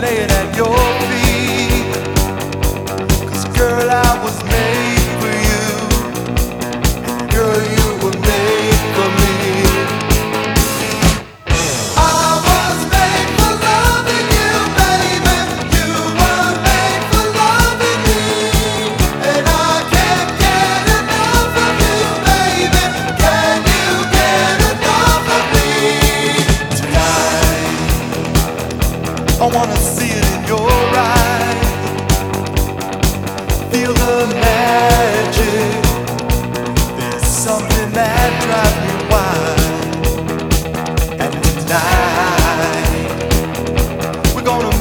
[0.00, 0.76] Lay it at your
[1.08, 1.94] feet.
[3.28, 4.65] Cause girl, I was made.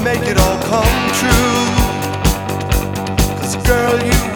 [0.05, 1.65] Make it all come true.
[3.37, 4.34] 'Cause girl, you